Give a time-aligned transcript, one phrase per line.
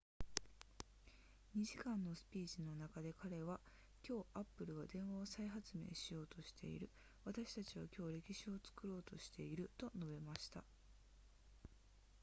[1.55, 3.59] 2時間のスピーチの中で彼は
[4.09, 6.89] 今日 apple は電話を再発明しようとしている
[7.23, 10.63] 私たちは今日歴史を作ろうとしていると述べました